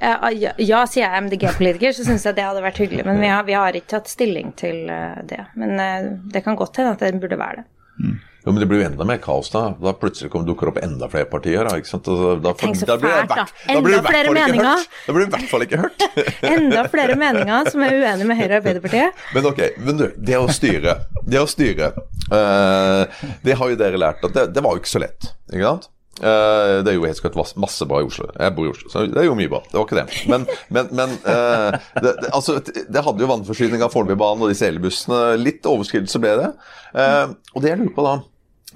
[0.00, 3.06] ja, ja, sier jeg MDG-politiker, så syns jeg det hadde vært hyggelig.
[3.08, 5.42] Men vi har, vi har ikke tatt stilling til eh, det.
[5.58, 7.68] Men eh, det kan godt hende at det burde være det.
[7.96, 8.16] Mm.
[8.46, 9.62] Jo, Men det blir jo enda mer kaos da.
[9.82, 11.66] Da plutselig kommer, dukker opp enda flere partier.
[11.66, 12.06] Da, ikke sant?
[12.44, 13.46] Da, Tenk så fælt, da.
[13.74, 14.84] Enda flere meninger.
[15.06, 16.04] Da blir du i hvert fall ikke hørt.
[16.54, 19.24] enda flere meninger som er uenige med Høyre og Arbeiderpartiet.
[19.34, 20.94] Men ok, men du, det å styre,
[21.26, 21.90] det å styre,
[22.30, 25.32] uh, det har jo dere lært at det, det var jo ikke så lett.
[25.50, 25.90] ikke sant?
[26.16, 28.28] Uh, det er jo helt sikkert masse bra i Oslo.
[28.32, 29.60] Jeg bor i Oslo, så det er jo mye bra.
[29.68, 30.20] Det var ikke det.
[30.32, 34.68] Men, men, men uh, det, det, altså, det, hadde jo vannforsyning av Fornebubanen og disse
[34.70, 35.20] elbussene.
[35.42, 36.48] Litt overskridelse ble det.
[36.96, 38.14] Uh, og det jeg lurer på da,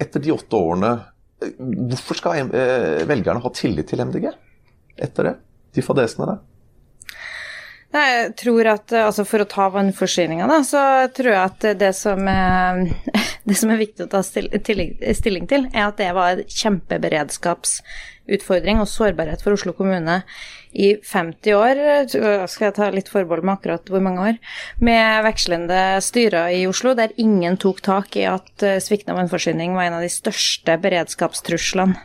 [0.05, 0.93] etter de åtte årene,
[1.89, 2.51] hvorfor skal
[3.09, 4.27] velgerne ha tillit til MDG
[5.01, 5.35] etter det?
[5.73, 6.41] De fadesene der?
[7.91, 12.85] Jeg tror at, altså For å ta vannforsyninga, så tror jeg at det som, er,
[13.47, 18.87] det som er viktig å ta stilling til, er at det var en kjempeberedskapsutfordring og
[18.87, 20.21] sårbarhet for Oslo kommune
[20.71, 21.75] i 50 år,
[22.47, 24.35] skal jeg ta litt forbehold med akkurat hvor mange år,
[24.79, 29.85] med vekslende styrer i Oslo der ingen tok tak i at eh, sviktende vannforsyning var
[29.89, 31.95] en av de største beredskapstruslene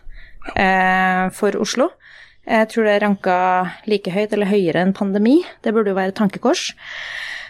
[0.59, 1.87] eh, for Oslo.
[2.47, 3.37] Jeg tror det er ranka
[3.91, 5.41] like høyt eller høyere enn pandemi.
[5.67, 6.71] Det burde jo være et tankekors.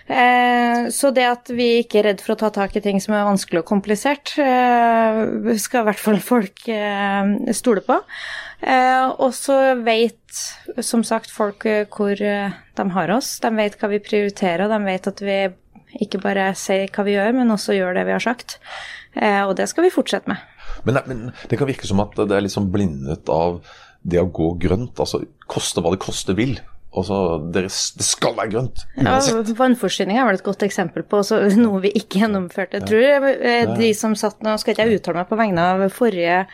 [0.07, 3.17] Eh, så det at vi ikke er redd for å ta tak i ting som
[3.17, 5.23] er vanskelig og komplisert, eh,
[5.59, 8.01] skal i hvert fall folk eh, stole på.
[8.67, 10.41] Og så vet
[10.81, 13.35] som sagt folk hvor de har oss.
[13.43, 15.37] De vet hva vi prioriterer, og de vet at vi
[16.07, 18.57] ikke bare sier hva vi gjør, men også gjør det vi har sagt.
[19.45, 20.41] Og det skal vi fortsette med.
[20.89, 23.61] Men, men det kan virke som at det er litt liksom blindet av
[24.07, 26.57] det å gå grønt, altså koste hva det koste vil.
[26.97, 27.17] Altså,
[27.53, 28.83] det, skal være grønt.
[28.97, 29.19] Ja,
[29.59, 31.21] Vannforsyning er vel et godt eksempel på
[31.65, 32.81] noe vi ikke gjennomførte.
[32.81, 35.85] Jeg tror eh, de som satt nå, skal ikke jeg uttale meg på vegne av
[35.93, 36.45] forrige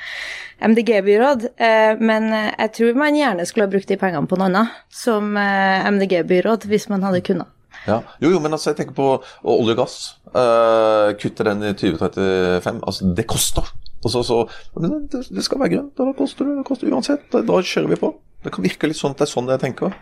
[0.62, 4.83] MDG-byråd, eh, men jeg tror man gjerne skulle ha brukt de pengene på noe annet
[4.91, 7.51] som eh, MDG-byråd, hvis man hadde kunnet.
[7.87, 8.01] Ja.
[8.23, 9.09] Jo, jo, men altså, jeg tenker på
[9.43, 9.97] olje og gass.
[10.33, 12.83] Uh, kutte den i 2035.
[12.87, 13.73] Altså, det koster.
[14.03, 14.38] Så, så,
[14.75, 16.65] men det, det, skal være grønt, og det koster det.
[16.67, 17.29] koster uansett.
[17.31, 18.11] Da, da, kjører vi på.
[18.43, 19.95] Det kan virke litt sånn at det er sånn jeg tenker.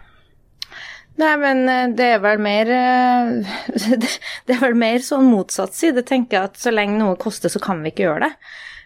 [1.20, 3.54] Nei, men eh, det er vel mer eh,
[4.46, 7.60] Det er vel mer sånn motsatt side, tenker jeg, at så lenge noe koster, så
[7.62, 8.34] kan vi ikke gjøre det.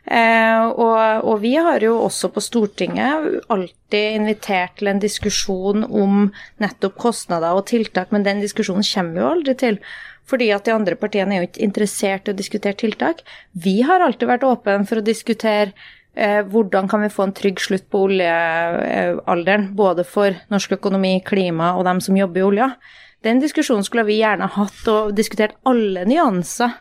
[0.05, 6.27] Eh, og, og, vi har jo også på Stortinget alltid invitert til en diskusjon om
[6.61, 9.81] nettopp kostnader og tiltak, men den diskusjonen kommer vi jo aldri til.
[10.30, 13.20] Fordi at de andre partiene er jo ikke interessert i å diskutere tiltak.
[13.52, 15.74] Vi har alltid vært åpne for å diskutere
[16.14, 21.74] eh, hvordan kan vi få en trygg slutt på oljealderen, både for norsk økonomi, klima
[21.78, 22.70] og dem som jobber i olja.
[23.24, 26.74] Den diskusjonen skulle vi gjerne hatt og diskutert alle nyanser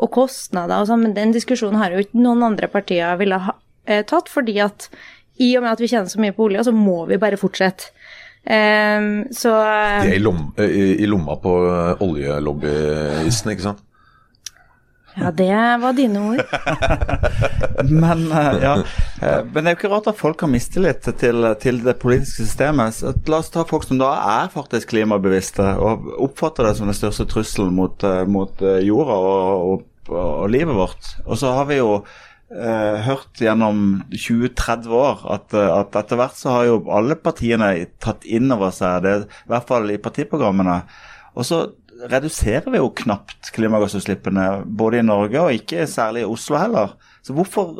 [0.00, 3.56] og kostnader og sånn, men den diskusjonen har jo ikke noen andre partier ville ha
[3.84, 4.88] eh, tatt, fordi at
[5.40, 7.92] i og med at vi tjener så mye på olja, så må vi bare fortsette.
[8.40, 11.52] Um, så De er i, lom, i, i lomma på
[12.00, 13.84] oljelobbyisten, ikke sant?
[15.14, 16.40] Ja, det var dine ord.
[17.90, 18.74] Men, eh, ja.
[19.22, 22.46] Eh, men det er jo ikke rart at folk har mistillit til, til det politiske
[22.46, 22.94] systemet.
[22.94, 24.12] Så la oss ta folk som da
[24.44, 29.18] er faktisk klimabevisste og oppfatter det som den største trusselen mot, eh, mot eh, jorda
[29.18, 31.14] og, og, og, livet vårt.
[31.26, 36.38] Og så har vi jo eh, hørt gjennom 20-30 år at, eh, at etter hvert
[36.38, 37.70] så har jo alle partiene
[38.02, 39.14] tatt inn over seg det,
[39.46, 40.80] i hvert fall i partiprogrammene.
[41.38, 41.60] Og så
[42.10, 46.96] reduserer vi jo knapt klimagassutslippene både i Norge og ikke særlig i Oslo heller.
[47.22, 47.76] Så hvorfor,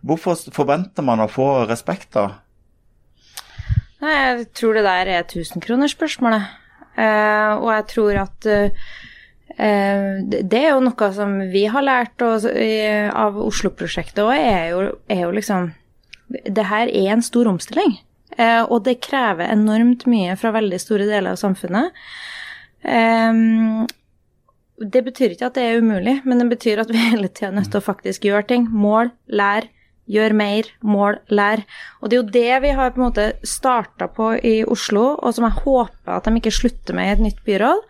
[0.00, 2.28] hvorfor forventer man å få respekt da?
[4.04, 6.52] Nei, jeg tror det der er tusenkronersspørsmålet.
[6.94, 8.92] Uh, og jeg tror at uh,
[9.54, 15.68] det er jo noe som vi har lært av Oslo-prosjektet òg, er, er, jo liksom
[16.26, 17.94] Det her er en stor omstilling.
[18.34, 21.94] Uh, og det krever enormt mye fra veldig store deler av samfunnet.
[22.82, 23.84] Um,
[24.82, 27.58] det betyr ikke at det er umulig, men det betyr at vi hele tida er
[27.60, 28.66] nødt til å faktisk gjøre ting.
[28.70, 29.70] Mål, lære,
[30.10, 31.62] gjør mer, mål, lær.
[32.02, 35.36] Og det er jo det vi har på en måte starta på i Oslo, og
[35.36, 37.86] som jeg håper at de ikke slutter med i et nytt byråd.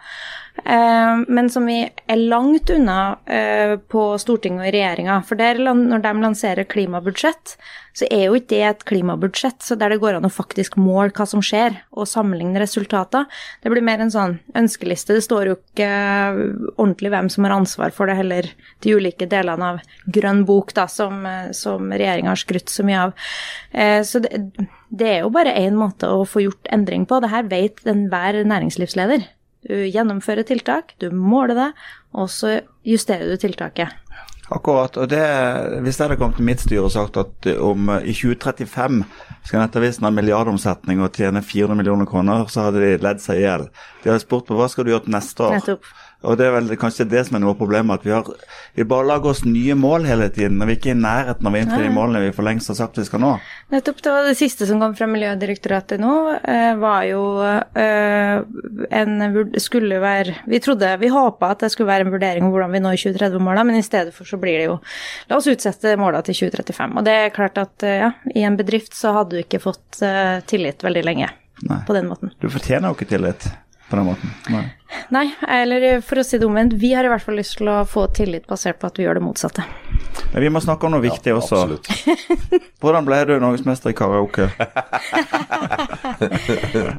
[0.57, 5.17] Eh, men som vi er langt unna eh, på Stortinget og i regjeringa.
[5.27, 7.57] For der, når de lanserer klimabudsjett,
[7.95, 11.15] så er jo ikke det et klimabudsjett så der det går an å faktisk måle
[11.15, 13.27] hva som skjer, og sammenligne resultater.
[13.63, 15.19] Det blir mer en sånn ønskeliste.
[15.19, 15.91] Det står jo ikke
[16.77, 18.51] ordentlig hvem som har ansvar for det, heller
[18.87, 21.23] de ulike delene av Grønn bok, da, som,
[21.55, 23.15] som regjeringa har skrytt så mye av.
[23.75, 24.45] Eh, så det,
[24.95, 27.19] det er jo bare én måte å få gjort endring på.
[27.23, 29.27] Det her vet enhver næringslivsleder.
[29.65, 31.69] Du gjennomfører tiltak, du måler det,
[32.13, 33.93] og så justerer du tiltaket.
[34.53, 34.97] Akkurat.
[34.97, 35.25] og det,
[35.83, 39.01] Hvis jeg hadde kommet til mitt styre og sagt at om i 2035
[39.45, 43.47] skal Nettavisen ha milliardomsetning og tjene 400 millioner kroner, så hadde de ledd seg i
[43.47, 43.69] hjel.
[44.03, 45.57] De hadde spurt på hva skal du gjøre til neste år.
[45.57, 45.89] Nettopp.
[46.25, 48.29] Og Det er vel kanskje det som er noe av problemet, at vi, har,
[48.77, 50.61] vi bare lager oss nye mål hele tiden.
[50.63, 52.79] og vi er ikke i nærheten av å innfri de målene vi for lengst har
[52.79, 53.33] sagt vi skal nå.
[53.75, 54.01] Nettopp.
[54.05, 58.41] Det var det siste som kom fra Miljødirektoratet nå, eh, var jo eh,
[59.01, 59.15] en
[59.61, 62.83] skulle være Vi trodde, vi håpa at det skulle være en vurdering om hvordan vi
[62.85, 64.79] når 2030-måla, men i stedet for så blir det jo
[65.29, 66.99] La oss utsette måla til 2035.
[66.99, 70.03] Og det er klart at eh, ja, i en bedrift så hadde du ikke fått
[70.51, 71.29] tillit veldig lenge
[71.69, 71.79] Nei.
[71.87, 72.33] på den måten.
[72.43, 73.47] Du fortjener jo ikke tillit
[73.95, 74.35] på den måten.
[74.51, 74.65] Nei.
[75.15, 77.81] Nei, eller for å si det omvendt, vi har i hvert fall lyst til å
[77.89, 79.65] få tillit basert på at vi gjør det motsatte.
[80.33, 81.79] Men vi må snakke om noe viktig ja, også.
[82.83, 84.49] Hvordan ble du norgesmester i karaoke?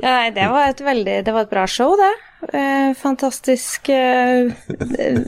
[0.04, 2.14] ja, nei, det var et veldig Det var et bra show, det.
[2.56, 4.52] Eh, fantastisk eh,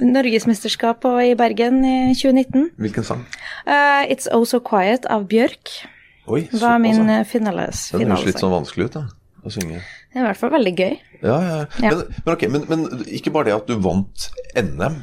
[0.03, 2.71] norgesmesterskap i Bergen i 2019.
[2.83, 3.23] Hvilken sang?
[3.67, 5.79] Uh, It's Oh So Quiet av Bjørk.
[6.27, 8.01] Oi, var min finales, finalesang.
[8.03, 9.05] Det høres litt sånn vanskelig ut, da,
[9.47, 9.81] å synge.
[10.11, 10.97] Det er i hvert fall veldig gøy.
[11.21, 11.57] Ja, ja.
[11.81, 11.91] ja.
[11.91, 15.01] Men, men, okay, men, men, ikke bare det at du vant NM.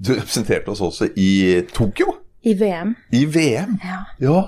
[0.00, 2.14] Du representerte oss også i Tokyo.
[2.40, 2.94] I VM.
[3.12, 3.76] I VM?
[3.84, 3.98] Ja.
[4.22, 4.38] ja.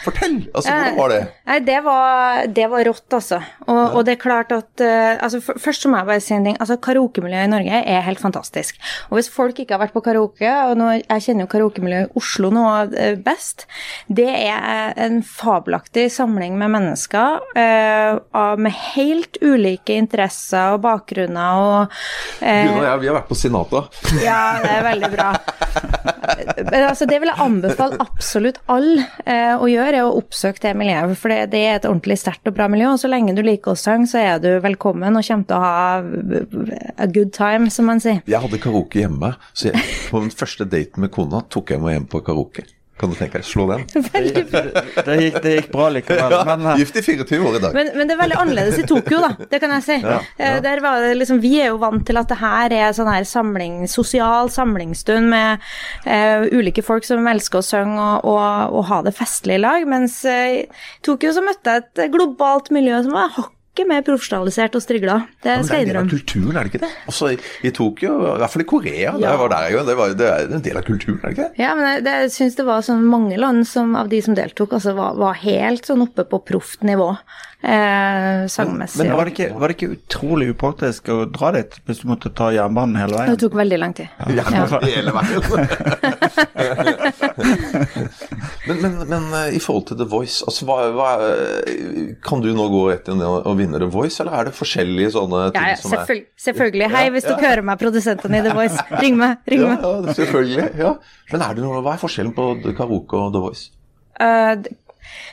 [0.00, 0.36] Fortell!
[0.54, 1.20] Altså, Hvordan var det?
[1.50, 3.40] Nei, det var, det var rått, altså.
[3.66, 6.46] Og, og, det er klart at uh, altså, Først så må jeg bare si en
[6.48, 6.56] ting.
[6.60, 8.78] altså Karaokemiljøet i Norge er helt fantastisk.
[9.10, 12.20] Og hvis folk ikke har vært på karaoke, og nå, jeg kjenner jo karaokemiljøet i
[12.20, 13.66] Oslo nå uh, best,
[14.08, 22.00] det er en fabelaktig samling med mennesker uh, med helt ulike interesser og bakgrunner og
[22.40, 23.84] Du og jeg, vi har vært på Sinata.
[24.20, 25.28] Ja, det er veldig bra.
[26.70, 29.04] Men altså, det vil jeg anbefale absolutt alle
[29.60, 31.16] å gjøre gjør, er å oppsøke det miljøet.
[31.18, 32.92] For det, er et ordentlig sterkt og bra miljø.
[32.94, 35.62] Og så lenge du liker å synge, så er du velkommen og kommer til å
[35.64, 35.76] ha
[37.00, 38.22] a good time, som man sier.
[38.30, 41.98] Jeg hadde karaoke hjemme, så jeg, på den første daten med kona tok jeg meg
[41.98, 42.66] hjem på karaoke.
[43.00, 43.86] Kan du tenke deg, slå den?
[44.10, 46.34] Det gikk, det gikk, det gikk bra likevel.
[46.34, 47.76] Ja, men, gift i 24 år i dag.
[47.76, 49.46] Men, men, det er veldig annerledes i Tokyo, da.
[49.48, 49.96] Det kan jeg si.
[50.02, 50.50] Ja, ja.
[50.64, 53.24] Der var det liksom, vi er jo vant til at det her er sånn her
[53.28, 55.64] samling, sosial samlingsstund med
[56.04, 59.86] uh, ulike folk som elsker å synge og, og, og, ha det festlig i lag.
[59.88, 60.66] Mens uh, i
[61.06, 65.16] Tokyo så møtte jeg et globalt miljø som var hakk ikke mer profesjonalisert og strigla.
[65.42, 65.90] Det skal jeg innrømme.
[65.90, 66.92] Det er en del av kulturen, er det ikke det?
[67.10, 67.30] Også
[67.66, 69.14] i Tokyo, i hvert fall i Korea.
[69.20, 69.34] Ja.
[69.40, 71.62] var der jo, det, var, det er en del av kulturen, er det ikke det?
[71.62, 74.36] Ja, men jeg, det, jeg syns det var sånn mange land som, av de som
[74.38, 77.14] deltok, altså var, var helt sånn oppe på proft nivå.
[77.62, 78.98] Eh, sangmessig.
[78.98, 82.06] Men, men var, det ikke, var, det ikke, utrolig upraktisk å dra dit hvis du
[82.08, 83.34] måtte ta jernbanen hele veien?
[83.34, 84.08] Det tok veldig lang tid.
[84.32, 84.80] Ja, ja.
[84.86, 85.44] hele veien.
[88.64, 91.10] men, men, men, eh, i forhold til The Voice, altså, hva, hva,
[92.24, 95.70] kan du nå gå etter og vinne The Voice, eller er det forskjellige sånne ting
[95.74, 96.92] ja, som selvfølgelig, er Selvfølgelig.
[96.96, 99.44] Hei, hvis du hører meg, produsentene i The Voice, ring meg.
[99.52, 99.84] Ring meg.
[99.84, 100.70] Ja, selvfølgelig.
[100.80, 100.96] Ja.
[101.34, 103.68] Men er det noe, hva er forskjellen på karaoke og The Voice?
[104.16, 104.56] Uh,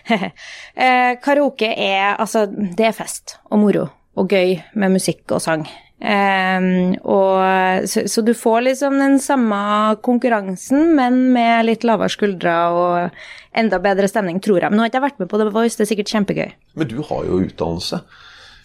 [0.14, 3.90] eh, karaoke er altså Det er fest og moro.
[4.18, 5.68] og gøy med musikk og sang.
[5.98, 9.58] Um, og, så, så, du får liksom den samme
[10.06, 13.20] konkurransen, men med litt lavere skuldre og
[13.58, 14.70] enda bedre stemning, tror jeg.
[14.70, 16.50] Men nå har ikke jeg vært med på The Voice, det er sikkert kjempegøy.
[16.78, 18.02] Men du har jo utdannelse.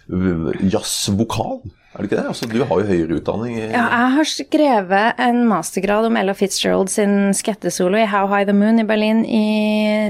[0.08, 1.62] Jazzvokal.
[1.92, 2.28] Er det ikke det?
[2.30, 3.58] Altså, du har jo høyere utdanning.
[3.58, 3.66] I...
[3.66, 8.54] Ja, jeg har skrevet en mastergrad om Ella Fitzgerald sin skettesolo i How High the
[8.56, 9.42] Moon i Berlin i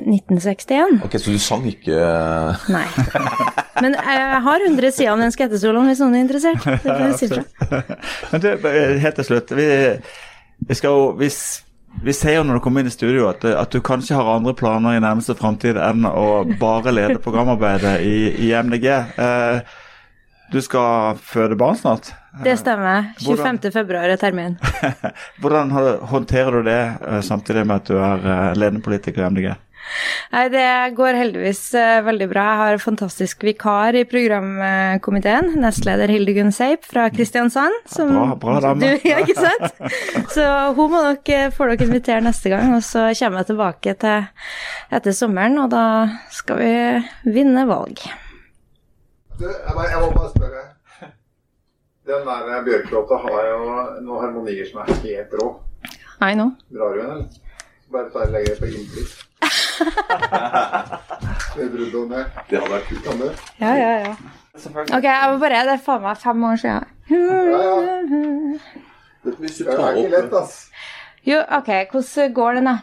[0.04, 1.02] 1961.
[1.02, 1.98] Ok, Så du sang ikke
[2.70, 2.84] Nei.
[3.82, 6.62] Men jeg har 100 sider om den skettesoloen hvis noen er interessert.
[6.62, 7.42] Det kan jeg si.
[8.30, 8.48] Men du,
[9.02, 9.50] helt til slutt.
[9.58, 9.68] Vi,
[10.68, 11.32] vi skal jo vi,
[12.02, 14.54] vi ser jo når du kommer inn i studio at, at, du kanskje har andre
[14.56, 18.16] planer i nærmeste framtid enn å bare lede programarbeidet i,
[18.48, 18.88] i MDG.
[19.20, 19.78] Eh,
[20.52, 22.12] du skal føde barn snart?
[22.44, 23.12] Det stemmer.
[23.20, 23.60] 25.
[23.72, 24.58] februar er termin.
[25.40, 25.72] Hvordan
[26.10, 29.52] håndterer du det eh, samtidig med at du er eh, ledende politiker i MDG?
[30.32, 30.66] Nei, Det
[30.96, 32.44] går heldigvis uh, veldig bra.
[32.48, 35.52] Jeg har en fantastisk vikar i programkomiteen.
[35.62, 37.76] Nestleder Hildegunn Seip fra Kristiansand.
[37.90, 38.80] Som, bra, bra dame.
[38.82, 39.78] Du, ja, ikke sant?
[40.32, 42.74] Så hun må nok få dere invitere neste gang.
[42.76, 44.28] Og så kommer jeg tilbake til
[44.92, 45.86] etter sommeren, og da
[46.32, 48.02] skal vi vinne valg.
[49.38, 50.62] Du, jeg, bare, jeg, må bare spørre.
[52.06, 53.58] Den der bjørklåta har jo
[54.02, 55.52] noen harmonier som er helt rå.
[56.22, 56.52] I know.
[56.70, 57.26] Drar du den, eller?
[57.92, 59.31] Bare legger legge det på inntrykk.
[61.56, 63.06] Det hadde vært kult.
[63.12, 63.28] Anne.
[63.60, 64.14] Ja, ja, ja.
[64.92, 66.84] Ok, jeg må bare Det er faen meg fem år siden.
[67.10, 67.16] Ja,
[67.48, 67.74] ja.
[69.24, 70.54] Det er ikke lett, ass.
[71.24, 72.78] Jo, ok, hvordan går den, da?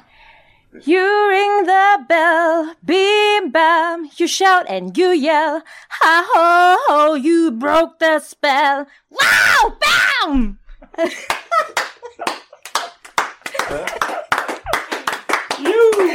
[0.86, 7.50] You ring the bell, bim bam, you shout and you yell, ha ho ho, you
[7.50, 10.60] broke the spell, wow, bam!